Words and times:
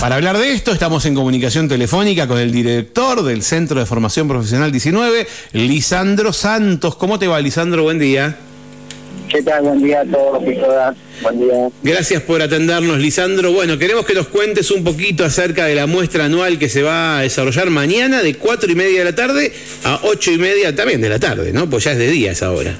Para 0.00 0.14
hablar 0.14 0.38
de 0.38 0.52
esto, 0.52 0.70
estamos 0.70 1.04
en 1.06 1.14
comunicación 1.14 1.68
telefónica 1.68 2.28
con 2.28 2.38
el 2.38 2.52
director 2.52 3.24
del 3.24 3.42
Centro 3.42 3.80
de 3.80 3.86
Formación 3.86 4.28
Profesional 4.28 4.70
19, 4.70 5.26
Lisandro 5.54 6.32
Santos. 6.32 6.94
¿Cómo 6.94 7.18
te 7.18 7.26
va, 7.26 7.40
Lisandro? 7.40 7.82
Buen 7.82 7.98
día. 7.98 8.36
¿Qué 9.28 9.42
tal? 9.42 9.64
Buen 9.64 9.82
día 9.82 10.00
a 10.02 10.04
todos 10.04 10.42
y 10.46 10.54
todas. 10.54 10.96
Buen 11.20 11.40
día. 11.40 11.68
Gracias 11.82 12.22
por 12.22 12.40
atendernos, 12.40 12.98
Lisandro. 12.98 13.52
Bueno, 13.52 13.76
queremos 13.76 14.06
que 14.06 14.14
nos 14.14 14.28
cuentes 14.28 14.70
un 14.70 14.84
poquito 14.84 15.24
acerca 15.24 15.66
de 15.66 15.74
la 15.74 15.86
muestra 15.88 16.26
anual 16.26 16.60
que 16.60 16.68
se 16.68 16.82
va 16.82 17.18
a 17.18 17.22
desarrollar 17.22 17.68
mañana 17.68 18.22
de 18.22 18.34
cuatro 18.34 18.70
y 18.70 18.76
media 18.76 19.00
de 19.00 19.04
la 19.04 19.16
tarde 19.16 19.52
a 19.84 19.98
ocho 20.04 20.30
y 20.30 20.38
media 20.38 20.74
también 20.76 21.00
de 21.00 21.08
la 21.08 21.18
tarde, 21.18 21.52
¿no? 21.52 21.68
Pues 21.68 21.84
ya 21.84 21.92
es 21.92 21.98
de 21.98 22.08
día 22.08 22.30
esa 22.30 22.52
hora. 22.52 22.76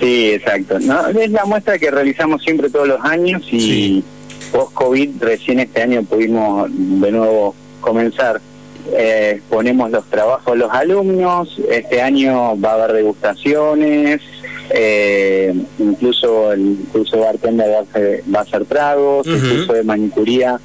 Sí, 0.00 0.30
exacto. 0.30 0.78
No, 0.80 1.06
es 1.08 1.30
la 1.30 1.44
muestra 1.44 1.78
que 1.78 1.90
realizamos 1.90 2.42
siempre 2.42 2.70
todos 2.70 2.88
los 2.88 3.00
años 3.04 3.42
y 3.52 3.60
Sí. 3.60 4.04
post-COVID 4.52 5.22
recién 5.22 5.60
este 5.60 5.82
año 5.82 6.02
pudimos 6.02 6.68
de 6.70 7.12
nuevo 7.12 7.54
comenzar. 7.80 8.40
Eh, 8.92 9.40
ponemos 9.48 9.90
los 9.90 10.04
trabajos 10.06 10.54
de 10.54 10.58
los 10.60 10.72
alumnos, 10.72 11.60
este 11.70 12.00
año 12.00 12.58
va 12.60 12.70
a 12.70 12.74
haber 12.74 12.92
degustaciones, 12.92 14.20
eh, 14.70 15.52
incluso 15.78 16.52
el 16.52 16.78
curso 16.92 17.16
de 17.16 17.22
bartender 17.22 17.68
va 17.68 17.80
a 17.80 17.92
ser, 17.92 18.22
va 18.32 18.40
a 18.40 18.44
ser 18.44 18.64
tragos, 18.64 19.26
el 19.26 19.40
curso 19.40 19.72
de 19.72 19.82
manicuría 19.82 20.60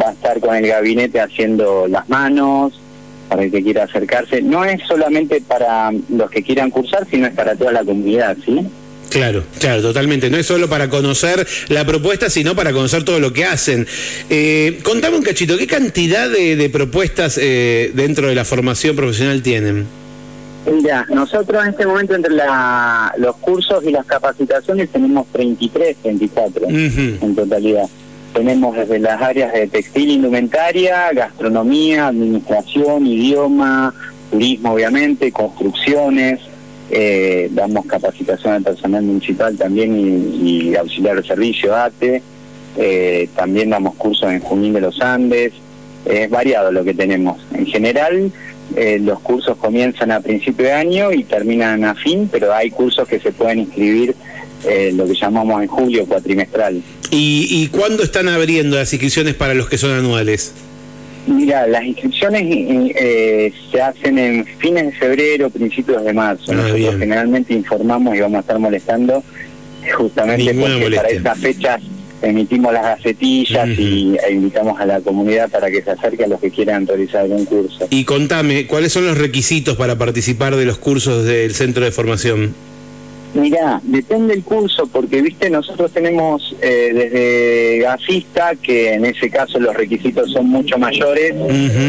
va 0.00 0.08
a 0.08 0.12
estar 0.12 0.40
con 0.40 0.54
el 0.56 0.66
gabinete 0.66 1.20
haciendo 1.20 1.86
las 1.88 2.08
manos, 2.08 2.80
para 3.28 3.42
el 3.44 3.50
que 3.50 3.62
quiera 3.62 3.84
acercarse. 3.84 4.42
No 4.42 4.64
es 4.64 4.82
solamente 4.86 5.40
para 5.40 5.90
los 6.08 6.30
que 6.30 6.42
quieran 6.42 6.70
cursar, 6.70 7.06
sino 7.10 7.26
es 7.26 7.34
para 7.34 7.54
toda 7.54 7.72
la 7.72 7.84
comunidad, 7.84 8.36
¿sí? 8.44 8.66
Claro, 9.10 9.44
claro, 9.58 9.80
totalmente. 9.82 10.28
No 10.30 10.36
es 10.36 10.46
solo 10.46 10.68
para 10.68 10.88
conocer 10.90 11.46
la 11.68 11.84
propuesta, 11.86 12.28
sino 12.28 12.54
para 12.54 12.72
conocer 12.72 13.04
todo 13.04 13.20
lo 13.20 13.32
que 13.32 13.44
hacen. 13.44 13.86
Eh, 14.28 14.80
contame 14.82 15.16
un 15.16 15.22
cachito, 15.22 15.56
¿qué 15.56 15.66
cantidad 15.66 16.28
de, 16.28 16.56
de 16.56 16.68
propuestas 16.70 17.38
eh, 17.40 17.90
dentro 17.94 18.28
de 18.28 18.34
la 18.34 18.44
formación 18.44 18.96
profesional 18.96 19.42
tienen? 19.42 19.86
Mira, 20.70 21.06
nosotros 21.08 21.62
en 21.64 21.70
este 21.70 21.86
momento 21.86 22.14
entre 22.14 22.34
la- 22.34 23.12
los 23.16 23.36
cursos 23.36 23.82
y 23.86 23.90
las 23.90 24.04
capacitaciones 24.04 24.90
tenemos 24.90 25.26
33, 25.32 25.96
34 26.02 26.66
Ujú. 26.66 26.74
en 27.24 27.34
totalidad. 27.34 27.84
Tenemos 28.34 28.76
desde 28.76 28.98
las 28.98 29.22
áreas 29.22 29.54
de 29.54 29.66
textil, 29.68 30.10
indumentaria, 30.10 31.10
gastronomía, 31.14 32.08
administración, 32.08 33.06
idioma, 33.06 33.94
turismo 34.30 34.74
obviamente, 34.74 35.32
construcciones, 35.32 36.40
eh, 36.90 37.48
damos 37.52 37.86
capacitación 37.86 38.54
al 38.54 38.62
personal 38.62 39.02
municipal 39.02 39.56
también 39.56 39.96
y, 39.98 40.74
auxiliar 40.76 41.20
de 41.20 41.26
servicio, 41.26 41.76
ATE, 41.76 42.22
eh, 42.76 43.28
también 43.34 43.70
damos 43.70 43.94
cursos 43.96 44.30
en 44.30 44.40
Junín 44.40 44.72
de 44.72 44.80
los 44.80 45.00
Andes, 45.00 45.52
es 46.04 46.30
variado 46.30 46.72
lo 46.72 46.84
que 46.84 46.94
tenemos. 46.94 47.40
En 47.52 47.66
general, 47.66 48.32
eh, 48.76 48.98
los 49.00 49.20
cursos 49.20 49.56
comienzan 49.56 50.10
a 50.10 50.20
principio 50.20 50.66
de 50.66 50.72
año 50.72 51.12
y 51.12 51.24
terminan 51.24 51.84
a 51.84 51.94
fin, 51.94 52.28
pero 52.30 52.52
hay 52.54 52.70
cursos 52.70 53.08
que 53.08 53.18
se 53.18 53.32
pueden 53.32 53.60
inscribir 53.60 54.14
eh, 54.66 54.92
lo 54.94 55.06
que 55.06 55.14
llamamos 55.14 55.62
en 55.62 55.68
julio 55.68 56.06
cuatrimestral. 56.06 56.82
¿Y, 57.10 57.46
¿Y 57.50 57.68
cuándo 57.68 58.02
están 58.02 58.28
abriendo 58.28 58.76
las 58.76 58.92
inscripciones 58.92 59.34
para 59.34 59.54
los 59.54 59.68
que 59.68 59.78
son 59.78 59.92
anuales? 59.92 60.52
Mira, 61.28 61.66
las 61.66 61.84
inscripciones 61.84 62.42
eh, 62.46 63.52
se 63.70 63.82
hacen 63.82 64.18
en 64.18 64.44
fines 64.44 64.86
de 64.86 64.92
febrero, 64.92 65.50
principios 65.50 66.02
de 66.04 66.12
marzo. 66.12 66.52
Ah, 66.52 66.54
Nosotros 66.54 66.78
bien. 66.78 66.98
generalmente 66.98 67.52
informamos 67.54 68.16
y 68.16 68.20
vamos 68.20 68.38
a 68.38 68.40
estar 68.40 68.58
molestando 68.58 69.22
justamente 69.96 70.52
Ninguna 70.52 70.78
porque 70.80 70.96
para 70.96 71.08
esas 71.08 71.38
fechas 71.38 71.80
emitimos 72.20 72.72
las 72.72 72.82
gacetillas 72.82 73.68
Ujú. 73.70 73.80
y 73.80 74.16
e 74.26 74.32
invitamos 74.32 74.80
a 74.80 74.86
la 74.86 75.00
comunidad 75.00 75.48
para 75.50 75.70
que 75.70 75.82
se 75.82 75.90
acerque 75.90 76.24
a 76.24 76.28
los 76.28 76.40
que 76.40 76.50
quieran 76.50 76.86
realizar 76.86 77.22
algún 77.22 77.44
curso. 77.44 77.86
Y 77.90 78.04
contame, 78.04 78.66
¿cuáles 78.66 78.92
son 78.92 79.06
los 79.06 79.18
requisitos 79.18 79.76
para 79.76 79.96
participar 79.96 80.56
de 80.56 80.64
los 80.64 80.78
cursos 80.78 81.24
del 81.24 81.54
centro 81.54 81.84
de 81.84 81.92
formación? 81.92 82.54
Mira, 83.34 83.80
depende 83.84 84.34
del 84.34 84.42
curso, 84.42 84.86
porque 84.86 85.20
viste, 85.20 85.50
nosotros 85.50 85.92
tenemos 85.92 86.56
eh, 86.62 86.90
desde 86.94 87.78
gasista, 87.80 88.52
que 88.56 88.94
en 88.94 89.04
ese 89.04 89.28
caso 89.30 89.60
los 89.60 89.76
requisitos 89.76 90.30
son 90.32 90.48
mucho 90.48 90.78
mayores, 90.78 91.34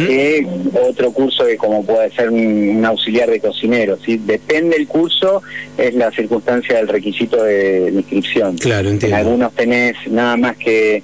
que 0.07 0.45
otro 0.87 1.11
curso 1.11 1.45
que 1.45 1.55
como 1.57 1.83
puede 1.85 2.11
ser 2.11 2.29
un, 2.29 2.69
un 2.77 2.85
auxiliar 2.85 3.29
de 3.29 3.39
cocinero. 3.39 3.97
¿sí? 4.05 4.19
Depende 4.25 4.77
del 4.77 4.87
curso, 4.87 5.41
es 5.77 5.95
la 5.95 6.11
circunstancia 6.11 6.75
del 6.75 6.87
requisito 6.89 7.41
de, 7.43 7.89
de 7.91 7.97
inscripción. 7.99 8.57
Claro, 8.57 8.89
En 8.89 8.95
entiendo. 8.95 9.17
algunos 9.17 9.53
tenés 9.53 9.95
nada 10.09 10.35
más 10.37 10.57
que, 10.57 11.01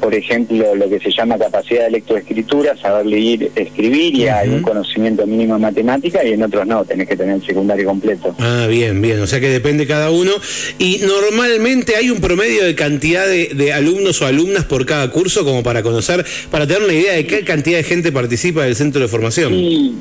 por 0.00 0.14
ejemplo, 0.14 0.74
lo 0.74 0.88
que 0.88 0.98
se 1.00 1.10
llama 1.10 1.38
capacidad 1.38 1.84
de 1.84 1.90
lectoescritura, 1.90 2.76
saber 2.76 3.06
leer, 3.06 3.50
escribir 3.54 4.14
y 4.14 4.24
Ujú. 4.24 4.34
algún 4.34 4.62
conocimiento 4.62 5.26
mínimo 5.26 5.54
de 5.54 5.60
matemática, 5.60 6.24
y 6.24 6.32
en 6.32 6.42
otros 6.42 6.66
no, 6.66 6.84
tenés 6.84 7.08
que 7.08 7.16
tener 7.16 7.36
el 7.36 7.44
secundario 7.44 7.86
completo. 7.86 8.34
Ah, 8.38 8.66
bien, 8.68 9.00
bien. 9.02 9.20
O 9.20 9.26
sea 9.26 9.40
que 9.40 9.48
depende 9.48 9.86
cada 9.86 10.10
uno. 10.10 10.32
Y 10.78 10.98
normalmente 10.98 11.96
hay 11.96 12.10
un 12.10 12.20
promedio 12.20 12.64
de 12.64 12.74
cantidad 12.74 13.26
de, 13.26 13.50
de 13.54 13.72
alumnos 13.72 14.22
o 14.22 14.26
alumnas 14.26 14.64
por 14.64 14.86
cada 14.86 15.10
curso, 15.10 15.44
como 15.44 15.62
para 15.62 15.82
conocer, 15.82 16.24
para 16.50 16.66
tener 16.66 16.82
una 16.82 16.92
idea 16.94 17.14
de 17.14 17.26
qué 17.26 17.44
cantidad 17.44 17.78
de 17.78 17.84
gente 17.84 18.12
participa 18.12 18.64
del 18.64 18.76
centro 18.76 19.00
de 19.00 19.08
formación. 19.08 19.52
Sí, 19.52 19.94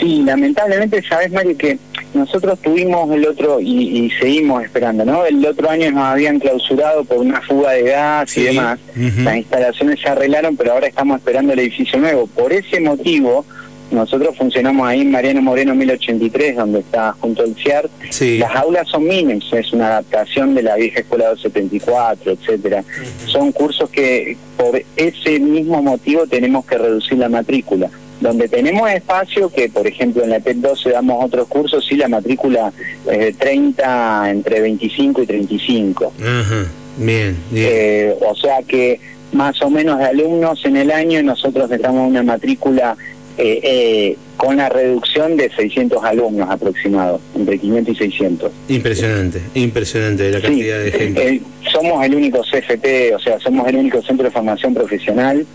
sí, 0.00 0.22
lamentablemente, 0.24 1.02
sabes, 1.08 1.32
Mario, 1.32 1.56
que 1.56 1.78
nosotros 2.14 2.58
tuvimos 2.60 3.10
el 3.14 3.26
otro, 3.26 3.60
y, 3.60 4.04
y 4.06 4.10
seguimos 4.10 4.64
esperando, 4.64 5.04
¿no? 5.04 5.24
El 5.24 5.44
otro 5.46 5.70
año 5.70 5.90
nos 5.90 6.04
habían 6.04 6.38
clausurado 6.38 7.04
por 7.04 7.18
una 7.18 7.40
fuga 7.42 7.72
de 7.72 7.82
gas 7.84 8.30
Sí, 8.30 8.40
y 8.40 8.44
demás. 8.44 8.78
Las 8.96 9.36
instalaciones 9.36 10.00
se 10.00 10.08
arreglaron, 10.08 10.56
pero 10.56 10.72
ahora 10.72 10.86
estamos 10.88 11.18
esperando 11.18 11.52
el 11.52 11.58
edificio 11.60 11.98
nuevo. 11.98 12.26
Por 12.26 12.52
ese 12.52 12.80
motivo, 12.80 13.44
nosotros 13.90 14.36
funcionamos 14.36 14.86
ahí 14.86 15.00
en 15.00 15.10
Mariano 15.10 15.42
Moreno 15.42 15.74
1083, 15.74 16.56
donde 16.56 16.80
está 16.80 17.12
junto 17.20 17.42
al 17.42 17.54
CIAR. 17.56 17.88
Sí. 18.10 18.38
Las 18.38 18.54
aulas 18.54 18.88
son 18.88 19.04
mínimas, 19.04 19.44
es 19.52 19.72
una 19.72 19.88
adaptación 19.88 20.54
de 20.54 20.62
la 20.62 20.76
vieja 20.76 21.00
escuela 21.00 21.28
274, 21.30 22.32
etcétera. 22.32 22.84
Son 23.26 23.50
cursos 23.52 23.90
que 23.90 24.36
por 24.56 24.80
ese 24.96 25.40
mismo 25.40 25.82
motivo 25.82 26.26
tenemos 26.26 26.64
que 26.66 26.78
reducir 26.78 27.18
la 27.18 27.28
matrícula. 27.28 27.90
Donde 28.20 28.48
tenemos 28.48 28.90
espacio, 28.90 29.48
que 29.50 29.68
por 29.70 29.86
ejemplo 29.86 30.22
en 30.22 30.30
la 30.30 30.40
TEP 30.40 30.58
12 30.58 30.90
damos 30.90 31.24
otros 31.24 31.48
cursos, 31.48 31.84
sí 31.88 31.96
la 31.96 32.06
matrícula 32.08 32.72
es 33.10 33.18
de 33.18 33.32
30, 33.32 34.30
entre 34.30 34.60
25 34.60 35.22
y 35.22 35.26
35. 35.26 36.12
Ajá. 36.20 36.66
Bien, 36.98 37.36
bien. 37.50 37.66
Eh, 37.70 38.14
o 38.20 38.34
sea 38.34 38.62
que 38.66 39.00
más 39.32 39.62
o 39.62 39.70
menos 39.70 39.98
de 39.98 40.04
alumnos 40.04 40.62
en 40.66 40.76
el 40.76 40.90
año 40.90 41.22
nosotros 41.22 41.68
necesitamos 41.70 42.08
una 42.08 42.22
matrícula 42.22 42.96
eh, 43.38 43.60
eh, 43.62 44.16
con 44.36 44.56
la 44.58 44.68
reducción 44.68 45.36
de 45.38 45.48
600 45.56 46.02
alumnos 46.04 46.50
aproximados, 46.50 47.22
entre 47.34 47.58
500 47.58 47.94
y 47.94 47.98
600. 47.98 48.52
Impresionante, 48.68 49.40
impresionante 49.54 50.30
la 50.30 50.40
Sí, 50.40 50.46
cantidad 50.46 50.78
de 50.84 50.92
gente. 50.92 51.28
eh, 51.28 51.40
somos 51.72 52.04
el 52.04 52.14
único 52.16 52.42
CFP, 52.42 53.14
o 53.14 53.18
sea, 53.18 53.38
somos 53.40 53.66
el 53.68 53.76
único 53.76 54.02
centro 54.02 54.24
de 54.24 54.30
formación 54.30 54.74
profesional 54.74 55.46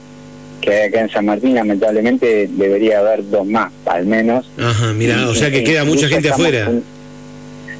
que 0.61 0.71
hay 0.73 0.87
acá 0.89 1.01
en 1.01 1.09
San 1.09 1.25
Martín, 1.25 1.55
lamentablemente 1.55 2.47
debería 2.51 2.99
haber 2.99 3.27
dos 3.29 3.45
más, 3.45 3.71
al 3.85 4.05
menos. 4.05 4.49
Ajá, 4.57 4.93
mira, 4.93 5.21
Y- 5.21 5.25
o 5.25 5.35
sea 5.35 5.51
que 5.51 5.63
queda 5.63 5.83
mucha 5.85 6.07
gente 6.07 6.29
afuera. 6.29 6.71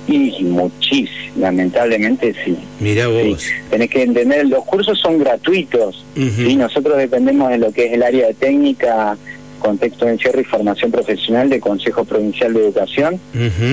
Y 0.08 0.44
muchísimo, 0.44 1.10
lamentablemente 1.40 2.36
sí. 2.46 2.56
Mira 2.80 3.06
Sí, 3.08 3.30
vos. 3.30 3.46
tenés 3.72 3.90
que 3.90 4.04
entender, 4.04 4.46
los 4.48 4.64
cursos 4.66 5.00
son 5.00 5.18
gratuitos 5.18 6.06
Ujú. 6.16 6.42
y 6.48 6.56
nosotros 6.56 6.96
dependemos 6.98 7.50
de 7.50 7.58
lo 7.58 7.72
que 7.72 7.88
es 7.88 7.94
el 7.94 8.04
área 8.04 8.28
de 8.28 8.34
técnica, 8.36 9.18
contexto 9.60 10.06
de 10.06 10.12
encierro 10.12 10.42
y 10.42 10.44
formación 10.44 10.92
profesional 10.92 11.50
del 11.50 11.60
Consejo 11.60 12.06
Provincial 12.06 12.54
de 12.54 12.60
Educación 12.60 13.20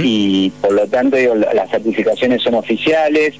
y 0.02 0.50
por 0.62 0.72
lo 0.72 0.86
tanto 0.86 1.16
digo, 1.18 1.34
la- 1.34 1.52
las 1.52 1.70
certificaciones 1.70 2.40
son 2.40 2.54
oficiales, 2.54 3.34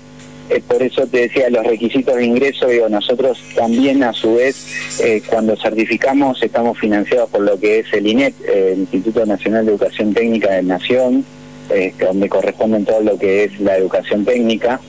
eh, 0.50 0.62
por 0.66 0.82
eso 0.82 1.06
te 1.06 1.20
decía 1.20 1.48
los 1.50 1.64
requisitos 1.66 2.14
de 2.16 2.24
ingreso, 2.24 2.66
digo, 2.68 2.88
nosotros 2.88 3.42
también 3.54 4.02
a 4.02 4.12
su 4.12 4.34
vez 4.34 5.00
eh, 5.00 5.22
cuando 5.28 5.56
certificamos 5.56 6.42
estamos 6.42 6.78
financiados 6.78 7.30
por 7.30 7.42
lo 7.42 7.58
que 7.58 7.80
es 7.80 7.92
el 7.92 8.06
INET, 8.06 8.34
el 8.48 8.80
Instituto 8.80 9.24
Nacional 9.26 9.64
de 9.66 9.72
Educación 9.72 10.12
Técnica 10.14 10.52
de 10.52 10.62
Nación, 10.62 11.24
eh, 11.70 11.94
donde 11.98 12.28
corresponden 12.28 12.84
todo 12.84 13.00
lo 13.00 13.18
que 13.18 13.44
es 13.44 13.60
la 13.60 13.76
educación 13.76 14.24
técnica. 14.24 14.80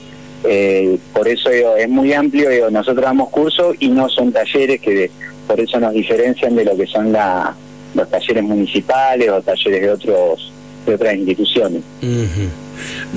Por 1.14 1.26
eso 1.28 1.48
digo, 1.48 1.74
es 1.76 1.88
muy 1.88 2.12
amplio, 2.12 2.50
digo, 2.50 2.70
nosotros 2.70 3.02
damos 3.04 3.30
cursos 3.30 3.74
y 3.80 3.88
no 3.88 4.08
son 4.10 4.30
talleres 4.32 4.80
que 4.80 4.90
de- 4.94 5.10
por 5.46 5.58
eso 5.60 5.78
nos 5.80 5.92
diferencian 5.94 6.54
de 6.56 6.64
lo 6.64 6.76
que 6.76 6.86
son 6.86 7.12
la, 7.12 7.54
los 7.94 8.10
talleres 8.10 8.42
municipales 8.42 9.30
o 9.30 9.40
talleres 9.40 9.80
de 9.82 9.90
otros 9.90 10.52
de 10.86 10.94
otras 10.96 11.14
instituciones. 11.14 11.80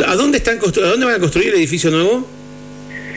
¿A 0.05 0.15
dónde 0.15 0.37
están 0.39 0.59
constru- 0.59 0.83
¿A 0.85 0.89
dónde 0.89 1.05
van 1.05 1.15
a 1.15 1.19
construir 1.19 1.49
el 1.49 1.55
edificio 1.55 1.89
nuevo? 1.91 2.25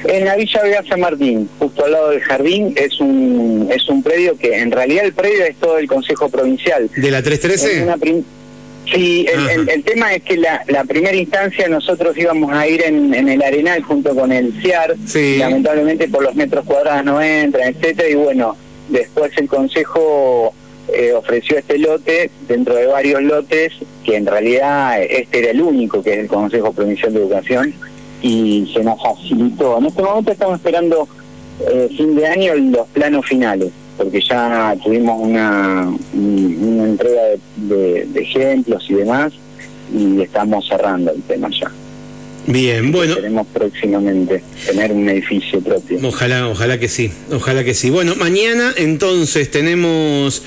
En 0.04 0.24
la 0.24 0.34
Villa 0.36 0.62
Vega 0.62 0.82
San 0.88 1.00
Martín, 1.00 1.48
justo 1.58 1.84
al 1.84 1.92
lado 1.92 2.10
del 2.10 2.20
jardín, 2.20 2.72
es 2.76 2.98
un 3.00 3.68
es 3.70 3.86
un 3.88 4.02
predio 4.02 4.36
que 4.38 4.58
en 4.58 4.70
realidad 4.70 5.04
el 5.04 5.12
predio 5.12 5.44
es 5.44 5.56
todo 5.56 5.76
el 5.78 5.86
Consejo 5.86 6.28
Provincial. 6.30 6.88
¿De 6.96 7.10
la 7.10 7.18
Es 7.18 7.24
313? 7.24 7.82
una 7.82 7.96
prim- 7.98 8.24
Sí, 8.92 9.26
el, 9.32 9.38
Ajá. 9.38 9.52
el- 9.52 9.68
el 9.68 9.82
tema 9.84 10.14
es 10.14 10.22
que 10.22 10.36
la, 10.38 10.64
la 10.66 10.84
primera 10.84 11.14
instancia 11.14 11.68
nosotros 11.68 12.16
íbamos 12.16 12.50
a 12.52 12.66
ir 12.66 12.82
en, 12.82 13.12
en 13.14 13.28
el 13.28 13.42
Arenal 13.42 13.82
junto 13.82 14.16
con 14.16 14.32
el 14.32 14.52
CIAR, 14.62 14.96
Sí. 15.06 15.36
lamentablemente 15.36 16.08
por 16.08 16.22
los 16.24 16.34
metros 16.34 16.64
cuadrados 16.64 17.04
no 17.04 17.20
entran, 17.22 17.68
etcétera, 17.74 18.08
y 18.08 18.14
bueno, 18.14 18.56
después 18.88 19.30
el 19.36 19.46
Consejo 19.48 20.54
eh, 20.92 21.12
ofreció 21.12 21.58
este 21.58 21.78
lote 21.78 22.30
dentro 22.48 22.74
de 22.74 22.86
varios 22.86 23.22
lotes, 23.22 23.74
que 24.10 24.16
en 24.16 24.26
realidad 24.26 25.00
este 25.02 25.38
era 25.38 25.50
el 25.52 25.62
único 25.62 26.02
que 26.02 26.14
es 26.14 26.18
el 26.18 26.26
Consejo 26.26 26.72
Provincial 26.72 27.12
de 27.12 27.20
Educación, 27.20 27.72
y 28.22 28.68
se 28.74 28.82
nos 28.82 29.00
facilitó. 29.00 29.78
En 29.78 29.86
este 29.86 30.02
momento 30.02 30.32
estamos 30.32 30.56
esperando 30.56 31.08
eh, 31.70 31.88
fin 31.96 32.16
de 32.16 32.26
año 32.26 32.54
los 32.56 32.88
planos 32.88 33.24
finales, 33.26 33.70
porque 33.96 34.20
ya 34.20 34.76
tuvimos 34.82 35.20
una, 35.20 35.94
una 36.12 36.84
entrega 36.84 37.22
de, 37.56 38.08
ejemplos 38.16 38.84
y 38.88 38.94
demás, 38.94 39.32
y 39.96 40.20
estamos 40.22 40.66
cerrando 40.66 41.12
el 41.12 41.22
tema 41.22 41.48
ya. 41.50 41.70
Bien, 42.48 42.90
bueno. 42.90 43.14
Queremos 43.14 43.46
próximamente 43.52 44.42
tener 44.66 44.90
un 44.92 45.08
edificio 45.08 45.60
propio. 45.60 46.00
Ojalá, 46.02 46.48
ojalá 46.48 46.80
que 46.80 46.88
sí, 46.88 47.12
ojalá 47.32 47.62
que 47.62 47.74
sí. 47.74 47.90
Bueno, 47.90 48.16
mañana 48.16 48.72
entonces 48.76 49.52
tenemos 49.52 50.42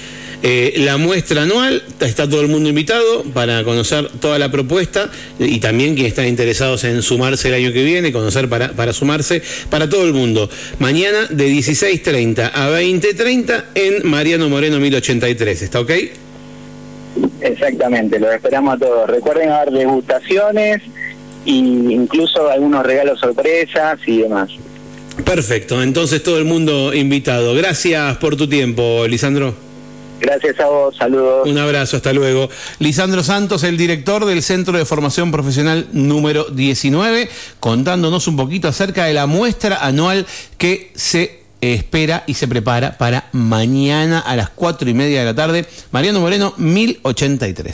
eh, 0.46 0.74
la 0.80 0.98
muestra 0.98 1.44
anual, 1.44 1.82
está 2.02 2.30
todo 2.30 2.42
el 2.42 2.50
mundo 2.50 2.68
invitado 2.68 3.24
para 3.34 3.64
conocer 3.64 4.10
toda 4.20 4.38
la 4.38 4.52
propuesta 4.52 5.10
y 5.40 5.62
también 5.62 5.94
quienes 5.94 6.12
están 6.12 6.28
interesados 6.28 6.84
en 6.84 7.02
sumarse 7.02 7.48
el 7.48 7.54
año 7.54 7.72
que 7.72 7.82
viene, 7.82 8.12
conocer 8.12 8.50
para, 8.50 8.74
para 8.74 8.92
sumarse, 8.92 9.42
para 9.70 9.88
todo 9.88 10.06
el 10.06 10.12
mundo. 10.12 10.50
Mañana 10.80 11.28
de 11.30 11.48
16.30 11.48 12.52
a 12.54 12.70
20.30 12.70 13.64
en 13.76 14.10
Mariano 14.10 14.50
Moreno 14.50 14.82
1083, 14.82 15.62
¿está 15.62 15.80
ok? 15.80 15.92
Exactamente, 17.40 18.20
los 18.20 18.34
esperamos 18.34 18.76
a 18.76 18.78
todos. 18.78 19.10
Recuerden 19.10 19.50
haber 19.50 19.72
degustaciones 19.72 20.82
e 21.46 21.52
incluso 21.52 22.50
algunos 22.50 22.86
regalos 22.86 23.18
sorpresas 23.22 23.98
y 24.06 24.24
demás. 24.24 24.50
Perfecto, 25.24 25.82
entonces 25.82 26.22
todo 26.22 26.38
el 26.38 26.44
mundo 26.44 26.94
invitado. 26.94 27.56
Gracias 27.56 28.18
por 28.18 28.36
tu 28.36 28.50
tiempo, 28.50 29.08
Lisandro. 29.08 29.63
Gracias 30.24 30.58
a 30.62 30.68
vos, 30.68 30.96
saludos. 30.96 31.46
Un 31.50 31.58
abrazo, 31.58 31.98
hasta 31.98 32.14
luego. 32.14 32.50
Lisandro 32.80 33.24
Santos, 33.24 33.64
el 33.64 33.76
director 33.76 34.24
del 34.24 34.42
Centro 34.42 34.78
de 34.78 34.86
Formación 34.86 35.34
Profesional 35.34 35.88
número 35.92 36.46
19, 36.46 37.30
contándonos 37.60 38.26
un 38.30 38.38
poquito 38.38 38.70
acerca 38.70 39.04
de 39.04 39.14
la 39.14 39.26
muestra 39.26 39.86
anual 39.86 40.26
que 40.58 40.94
se 40.96 41.42
espera 41.60 42.24
y 42.26 42.36
se 42.36 42.48
prepara 42.48 42.98
para 42.98 43.28
mañana 43.34 44.20
a 44.20 44.38
las 44.38 44.50
cuatro 44.50 44.90
y 44.90 44.94
media 44.94 45.20
de 45.20 45.26
la 45.26 45.36
tarde. 45.36 45.66
Mariano 45.92 46.22
Moreno, 46.22 46.54
1083. 46.56 47.72